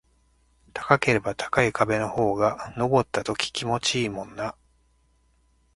[0.73, 4.55] 高ければ高い壁の方が登った時気持ちいいもんな